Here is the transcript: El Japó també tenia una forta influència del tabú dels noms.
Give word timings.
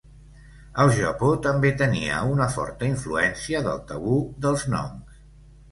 El 0.83 0.93
Japó 0.99 1.29
també 1.47 1.73
tenia 1.83 2.23
una 2.31 2.49
forta 2.57 2.89
influència 2.91 3.63
del 3.69 3.81
tabú 3.95 4.21
dels 4.47 4.67
noms. 4.77 5.27